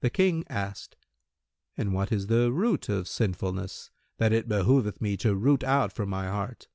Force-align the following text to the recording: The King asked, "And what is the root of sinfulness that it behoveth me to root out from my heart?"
The 0.00 0.08
King 0.08 0.44
asked, 0.48 0.96
"And 1.76 1.92
what 1.92 2.10
is 2.10 2.28
the 2.28 2.50
root 2.50 2.88
of 2.88 3.06
sinfulness 3.06 3.90
that 4.16 4.32
it 4.32 4.48
behoveth 4.48 5.02
me 5.02 5.18
to 5.18 5.34
root 5.36 5.62
out 5.62 5.92
from 5.92 6.08
my 6.08 6.24
heart?" 6.26 6.66